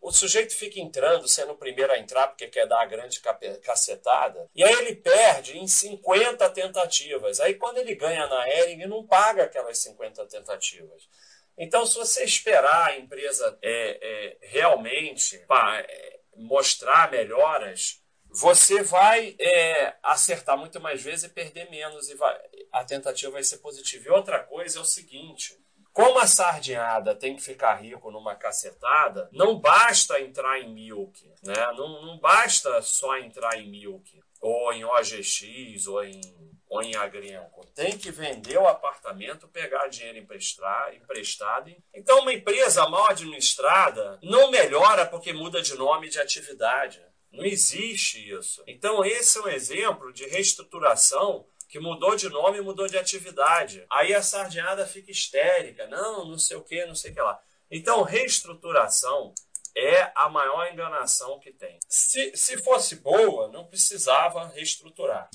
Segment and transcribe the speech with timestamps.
[0.00, 3.20] o sujeito fica entrando, sendo o primeiro a entrar porque quer dar a grande
[3.62, 7.40] cacetada, e aí ele perde em 50 tentativas.
[7.40, 11.08] Aí quando ele ganha na Ering, não paga aquelas 50 tentativas.
[11.56, 18.00] Então, se você esperar a empresa é, é, realmente é, mostrar melhoras,
[18.30, 22.40] você vai é, acertar muito mais vezes e perder menos, e vai,
[22.72, 24.08] a tentativa vai ser positiva.
[24.08, 25.61] E outra coisa é o seguinte:
[25.92, 31.54] como a sardinhada tem que ficar rico numa cacetada, não basta entrar em Milk, né?
[31.76, 36.20] Não, não basta só entrar em Milk, ou em OGX, ou em,
[36.68, 37.66] ou em Agrenco.
[37.74, 41.70] Tem que vender o apartamento, pegar dinheiro emprestar, emprestado.
[41.94, 47.02] Então, uma empresa mal administrada não melhora porque muda de nome de atividade.
[47.30, 48.62] Não existe isso.
[48.66, 53.86] Então, esse é um exemplo de reestruturação que mudou de nome e mudou de atividade.
[53.88, 57.40] Aí a sardinhada fica histérica, não, não sei o que, não sei o que lá.
[57.70, 59.34] Então, reestruturação
[59.74, 61.80] é a maior enganação que tem.
[61.88, 65.30] Se, se fosse boa, não precisava reestruturar.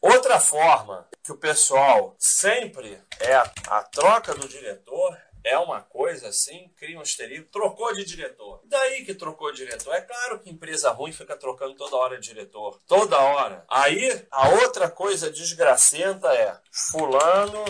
[0.00, 5.14] Outra forma que o pessoal sempre é a, a troca do diretor
[5.46, 7.46] é uma coisa assim, cria um histeria.
[7.52, 8.60] Trocou de diretor.
[8.64, 9.94] Daí que trocou de diretor.
[9.94, 12.80] É claro que empresa ruim fica trocando toda hora de diretor.
[12.84, 13.64] Toda hora.
[13.68, 17.64] Aí, a outra coisa desgracenta é fulano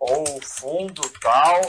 [0.00, 1.60] ou fundo tal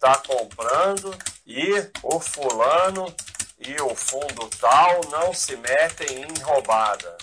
[0.00, 1.68] tá comprando e
[2.02, 3.14] o fulano
[3.58, 7.18] e o fundo tal não se metem em roubada.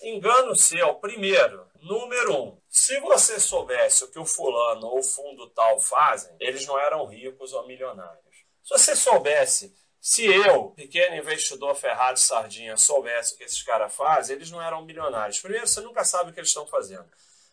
[0.00, 5.48] Engano seu, primeiro, número um, se você soubesse o que o fulano ou o fundo
[5.50, 8.34] tal fazem, eles não eram ricos ou milionários.
[8.64, 14.34] Se você soubesse, se eu, pequeno investidor ferrado sardinha, soubesse o que esses caras fazem,
[14.34, 15.38] eles não eram milionários.
[15.38, 17.08] Primeiro, você nunca sabe o que eles estão fazendo.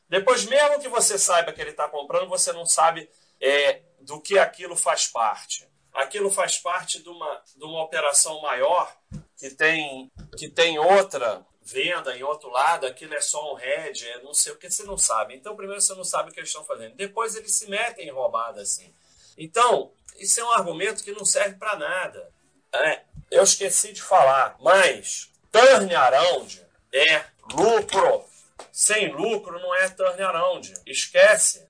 [0.09, 3.07] Depois, mesmo que você saiba que ele está comprando, você não sabe
[3.39, 5.69] é, do que aquilo faz parte.
[5.93, 8.91] Aquilo faz parte de uma, de uma operação maior
[9.37, 14.21] que tem, que tem outra venda em outro lado, aquilo é só um head, é
[14.21, 15.35] não sei o que, você não sabe.
[15.35, 16.95] Então, primeiro você não sabe o que eles estão fazendo.
[16.95, 18.93] Depois eles se metem em roubada assim.
[19.37, 22.31] Então, isso é um argumento que não serve para nada.
[22.73, 26.61] É, eu esqueci de falar, mas turnaround
[26.93, 28.25] é lucro.
[28.71, 30.73] Sem lucro não é turnaround.
[30.85, 31.67] Esquece.